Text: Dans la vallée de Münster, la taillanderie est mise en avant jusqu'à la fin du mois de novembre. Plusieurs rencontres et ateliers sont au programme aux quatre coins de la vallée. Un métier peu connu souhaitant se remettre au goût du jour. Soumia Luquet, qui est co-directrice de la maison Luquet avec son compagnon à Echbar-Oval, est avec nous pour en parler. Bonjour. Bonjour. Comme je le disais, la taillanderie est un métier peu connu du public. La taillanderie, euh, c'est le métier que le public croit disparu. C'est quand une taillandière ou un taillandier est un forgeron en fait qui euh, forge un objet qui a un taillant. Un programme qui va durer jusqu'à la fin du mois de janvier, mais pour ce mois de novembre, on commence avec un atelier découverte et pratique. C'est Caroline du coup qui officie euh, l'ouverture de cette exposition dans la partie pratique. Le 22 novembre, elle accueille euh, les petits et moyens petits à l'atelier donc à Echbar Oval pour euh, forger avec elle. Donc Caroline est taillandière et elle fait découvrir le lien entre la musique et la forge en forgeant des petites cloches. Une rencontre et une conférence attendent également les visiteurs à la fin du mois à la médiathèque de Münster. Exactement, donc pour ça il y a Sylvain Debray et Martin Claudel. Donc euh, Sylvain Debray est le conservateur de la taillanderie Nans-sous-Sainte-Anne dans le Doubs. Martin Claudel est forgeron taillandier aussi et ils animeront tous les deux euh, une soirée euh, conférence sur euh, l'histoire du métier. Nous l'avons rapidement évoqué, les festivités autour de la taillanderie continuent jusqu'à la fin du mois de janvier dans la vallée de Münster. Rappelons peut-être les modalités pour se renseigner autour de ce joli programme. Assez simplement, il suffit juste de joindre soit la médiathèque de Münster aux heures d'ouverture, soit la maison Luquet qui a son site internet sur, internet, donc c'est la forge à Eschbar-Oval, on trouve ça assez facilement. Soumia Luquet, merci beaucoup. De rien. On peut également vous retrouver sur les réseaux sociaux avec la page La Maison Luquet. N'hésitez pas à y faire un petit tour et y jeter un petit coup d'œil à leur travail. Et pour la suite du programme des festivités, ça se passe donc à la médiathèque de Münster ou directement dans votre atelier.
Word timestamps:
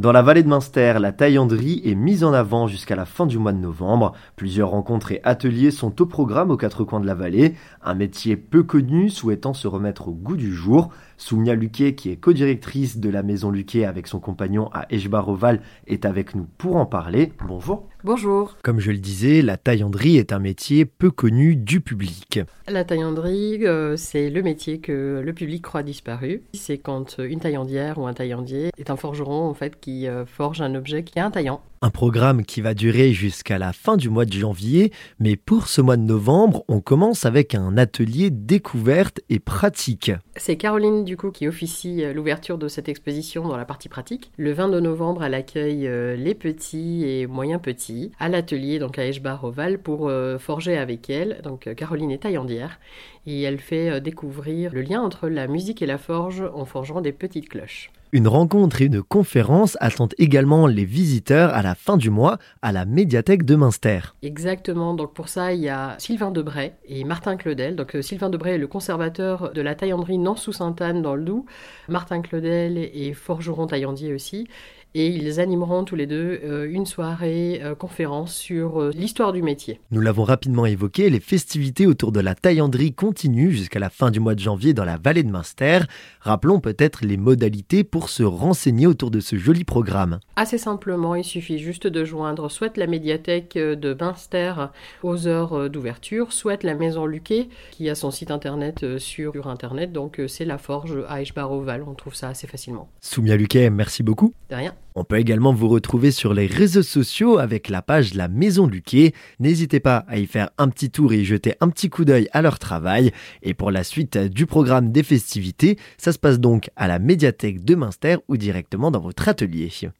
Dans 0.00 0.12
la 0.12 0.22
vallée 0.22 0.44
de 0.44 0.48
Münster, 0.48 0.94
la 1.00 1.10
taillanderie 1.10 1.82
est 1.84 1.96
mise 1.96 2.22
en 2.22 2.32
avant 2.32 2.68
jusqu'à 2.68 2.94
la 2.94 3.04
fin 3.04 3.26
du 3.26 3.36
mois 3.36 3.52
de 3.52 3.58
novembre. 3.58 4.12
Plusieurs 4.36 4.70
rencontres 4.70 5.10
et 5.10 5.20
ateliers 5.24 5.72
sont 5.72 6.00
au 6.00 6.06
programme 6.06 6.52
aux 6.52 6.56
quatre 6.56 6.84
coins 6.84 7.00
de 7.00 7.06
la 7.06 7.16
vallée. 7.16 7.56
Un 7.82 7.96
métier 7.96 8.36
peu 8.36 8.62
connu 8.62 9.10
souhaitant 9.10 9.54
se 9.54 9.66
remettre 9.66 10.06
au 10.06 10.12
goût 10.12 10.36
du 10.36 10.54
jour. 10.54 10.90
Soumia 11.16 11.56
Luquet, 11.56 11.96
qui 11.96 12.10
est 12.10 12.16
co-directrice 12.16 12.98
de 12.98 13.10
la 13.10 13.24
maison 13.24 13.50
Luquet 13.50 13.86
avec 13.86 14.06
son 14.06 14.20
compagnon 14.20 14.70
à 14.72 14.86
Echbar-Oval, 14.88 15.62
est 15.88 16.04
avec 16.04 16.36
nous 16.36 16.46
pour 16.58 16.76
en 16.76 16.86
parler. 16.86 17.32
Bonjour. 17.44 17.88
Bonjour. 18.08 18.56
Comme 18.62 18.80
je 18.80 18.90
le 18.90 18.96
disais, 18.96 19.42
la 19.42 19.58
taillanderie 19.58 20.16
est 20.16 20.32
un 20.32 20.38
métier 20.38 20.86
peu 20.86 21.10
connu 21.10 21.56
du 21.56 21.82
public. 21.82 22.40
La 22.66 22.82
taillanderie, 22.82 23.66
euh, 23.66 23.98
c'est 23.98 24.30
le 24.30 24.42
métier 24.42 24.78
que 24.80 25.20
le 25.22 25.32
public 25.34 25.60
croit 25.60 25.82
disparu. 25.82 26.42
C'est 26.54 26.78
quand 26.78 27.18
une 27.18 27.38
taillandière 27.38 27.98
ou 27.98 28.06
un 28.06 28.14
taillandier 28.14 28.70
est 28.78 28.88
un 28.88 28.96
forgeron 28.96 29.46
en 29.46 29.52
fait 29.52 29.78
qui 29.78 30.08
euh, 30.08 30.24
forge 30.24 30.62
un 30.62 30.74
objet 30.74 31.04
qui 31.04 31.18
a 31.18 31.26
un 31.26 31.30
taillant. 31.30 31.60
Un 31.80 31.90
programme 31.90 32.44
qui 32.44 32.60
va 32.60 32.74
durer 32.74 33.12
jusqu'à 33.12 33.56
la 33.56 33.72
fin 33.72 33.96
du 33.96 34.08
mois 34.08 34.24
de 34.24 34.32
janvier, 34.32 34.92
mais 35.20 35.36
pour 35.36 35.68
ce 35.68 35.80
mois 35.80 35.96
de 35.96 36.02
novembre, 36.02 36.64
on 36.66 36.80
commence 36.80 37.24
avec 37.24 37.54
un 37.54 37.76
atelier 37.76 38.30
découverte 38.30 39.20
et 39.28 39.38
pratique. 39.38 40.10
C'est 40.34 40.56
Caroline 40.56 41.04
du 41.04 41.16
coup 41.16 41.30
qui 41.30 41.46
officie 41.46 42.02
euh, 42.02 42.12
l'ouverture 42.12 42.58
de 42.58 42.66
cette 42.66 42.88
exposition 42.88 43.46
dans 43.46 43.56
la 43.56 43.64
partie 43.64 43.88
pratique. 43.88 44.32
Le 44.36 44.52
22 44.52 44.80
novembre, 44.80 45.22
elle 45.22 45.34
accueille 45.34 45.86
euh, 45.86 46.16
les 46.16 46.34
petits 46.34 47.04
et 47.04 47.28
moyens 47.28 47.62
petits 47.62 48.10
à 48.18 48.28
l'atelier 48.28 48.80
donc 48.80 48.98
à 48.98 49.06
Echbar 49.06 49.44
Oval 49.44 49.78
pour 49.78 50.08
euh, 50.08 50.36
forger 50.38 50.76
avec 50.76 51.08
elle. 51.08 51.40
Donc 51.44 51.72
Caroline 51.76 52.10
est 52.10 52.22
taillandière 52.22 52.80
et 53.24 53.42
elle 53.42 53.60
fait 53.60 54.00
découvrir 54.00 54.72
le 54.74 54.82
lien 54.82 55.00
entre 55.00 55.28
la 55.28 55.46
musique 55.46 55.80
et 55.80 55.86
la 55.86 55.98
forge 55.98 56.42
en 56.54 56.64
forgeant 56.64 57.00
des 57.00 57.12
petites 57.12 57.48
cloches. 57.48 57.92
Une 58.10 58.26
rencontre 58.26 58.80
et 58.80 58.86
une 58.86 59.02
conférence 59.02 59.76
attendent 59.80 60.14
également 60.16 60.66
les 60.66 60.86
visiteurs 60.86 61.52
à 61.52 61.60
la 61.60 61.74
fin 61.74 61.98
du 61.98 62.08
mois 62.08 62.38
à 62.62 62.72
la 62.72 62.86
médiathèque 62.86 63.44
de 63.44 63.54
Münster. 63.54 64.00
Exactement, 64.22 64.94
donc 64.94 65.12
pour 65.12 65.28
ça 65.28 65.52
il 65.52 65.60
y 65.60 65.68
a 65.68 65.94
Sylvain 65.98 66.30
Debray 66.30 66.72
et 66.86 67.04
Martin 67.04 67.36
Claudel. 67.36 67.76
Donc 67.76 67.94
euh, 67.94 68.00
Sylvain 68.00 68.30
Debray 68.30 68.54
est 68.54 68.58
le 68.58 68.66
conservateur 68.66 69.52
de 69.52 69.60
la 69.60 69.74
taillanderie 69.74 70.16
Nans-sous-Sainte-Anne 70.16 71.02
dans 71.02 71.14
le 71.14 71.22
Doubs. 71.22 71.44
Martin 71.88 72.22
Claudel 72.22 72.78
est 72.78 73.12
forgeron 73.12 73.66
taillandier 73.66 74.14
aussi 74.14 74.48
et 74.94 75.06
ils 75.08 75.40
animeront 75.40 75.84
tous 75.84 75.96
les 75.96 76.06
deux 76.06 76.40
euh, 76.44 76.68
une 76.70 76.86
soirée 76.86 77.60
euh, 77.62 77.74
conférence 77.74 78.34
sur 78.34 78.80
euh, 78.80 78.90
l'histoire 78.94 79.32
du 79.32 79.42
métier. 79.42 79.80
Nous 79.90 80.00
l'avons 80.00 80.24
rapidement 80.24 80.66
évoqué, 80.66 81.10
les 81.10 81.20
festivités 81.20 81.86
autour 81.86 82.12
de 82.12 82.20
la 82.20 82.34
taillanderie 82.34 82.94
continuent 82.94 83.50
jusqu'à 83.50 83.78
la 83.78 83.90
fin 83.90 84.10
du 84.10 84.20
mois 84.20 84.34
de 84.34 84.40
janvier 84.40 84.74
dans 84.74 84.84
la 84.84 84.96
vallée 84.96 85.22
de 85.22 85.30
Münster. 85.30 85.80
Rappelons 86.20 86.60
peut-être 86.60 87.04
les 87.04 87.16
modalités 87.16 87.84
pour 87.84 88.08
se 88.08 88.22
renseigner 88.22 88.86
autour 88.86 89.10
de 89.10 89.20
ce 89.20 89.36
joli 89.36 89.64
programme. 89.64 90.20
Assez 90.36 90.58
simplement, 90.58 91.14
il 91.14 91.24
suffit 91.24 91.58
juste 91.58 91.86
de 91.86 92.04
joindre 92.04 92.50
soit 92.50 92.76
la 92.76 92.86
médiathèque 92.86 93.56
de 93.56 93.96
Münster 94.00 94.54
aux 95.02 95.26
heures 95.26 95.68
d'ouverture, 95.70 96.32
soit 96.32 96.62
la 96.62 96.74
maison 96.74 97.06
Luquet 97.06 97.48
qui 97.70 97.88
a 97.90 97.94
son 97.94 98.10
site 98.10 98.30
internet 98.30 98.98
sur, 98.98 99.48
internet, 99.48 99.92
donc 99.92 100.20
c'est 100.28 100.44
la 100.44 100.58
forge 100.58 100.96
à 101.08 101.22
Eschbar-Oval, 101.22 101.84
on 101.86 101.94
trouve 101.94 102.14
ça 102.14 102.28
assez 102.28 102.46
facilement. 102.46 102.88
Soumia 103.00 103.36
Luquet, 103.36 103.70
merci 103.70 104.02
beaucoup. 104.02 104.32
De 104.50 104.56
rien. 104.56 104.74
On 105.00 105.04
peut 105.04 105.20
également 105.20 105.54
vous 105.54 105.68
retrouver 105.68 106.10
sur 106.10 106.34
les 106.34 106.46
réseaux 106.46 106.82
sociaux 106.82 107.38
avec 107.38 107.68
la 107.68 107.82
page 107.82 108.14
La 108.14 108.26
Maison 108.26 108.66
Luquet. 108.66 109.12
N'hésitez 109.38 109.78
pas 109.78 109.98
à 110.08 110.18
y 110.18 110.26
faire 110.26 110.50
un 110.58 110.68
petit 110.70 110.90
tour 110.90 111.12
et 111.12 111.20
y 111.20 111.24
jeter 111.24 111.54
un 111.60 111.68
petit 111.68 111.88
coup 111.88 112.04
d'œil 112.04 112.28
à 112.32 112.42
leur 112.42 112.58
travail. 112.58 113.12
Et 113.44 113.54
pour 113.54 113.70
la 113.70 113.84
suite 113.84 114.18
du 114.18 114.44
programme 114.46 114.90
des 114.90 115.04
festivités, 115.04 115.78
ça 115.98 116.12
se 116.12 116.18
passe 116.18 116.40
donc 116.40 116.70
à 116.74 116.88
la 116.88 116.98
médiathèque 116.98 117.64
de 117.64 117.76
Münster 117.76 118.16
ou 118.26 118.36
directement 118.36 118.90
dans 118.90 118.98
votre 118.98 119.28
atelier. 119.28 119.70